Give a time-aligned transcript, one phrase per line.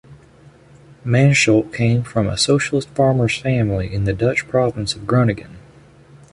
[1.05, 5.57] Mansholt came from a socialist farmer's family in the Dutch province of Groningen.